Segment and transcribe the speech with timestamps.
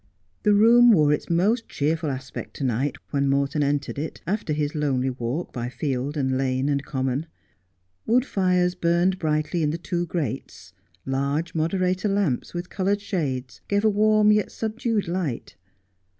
[0.41, 4.73] The room wore its most cheerful aspect to night when Morton entered it, after his
[4.73, 7.27] lonely walk by field, and lane, and common.
[8.07, 10.73] Wood fires burned brightly in the two grates.
[11.05, 15.55] Large moderator lamps, with coloured shades, gave a warm, yet subdued light.